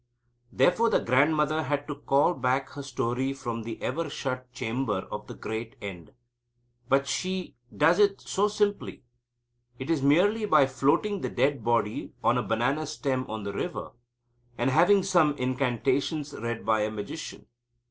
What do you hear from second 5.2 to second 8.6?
the great End, but she does it so